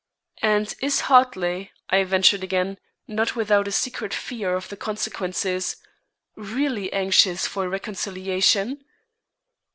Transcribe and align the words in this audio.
"And 0.41 0.73
is 0.81 1.01
Hartley," 1.01 1.71
I 1.91 2.03
ventured 2.05 2.43
again, 2.43 2.79
not 3.07 3.35
without 3.35 3.67
a 3.67 3.71
secret 3.71 4.15
fear 4.15 4.55
of 4.55 4.67
the 4.69 4.75
consequences, 4.75 5.77
"really 6.35 6.91
anxious 6.91 7.45
for 7.45 7.69
reconciliation?" 7.69 8.83